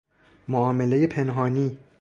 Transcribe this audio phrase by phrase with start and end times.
[0.47, 1.77] معاملهٔ پنهانی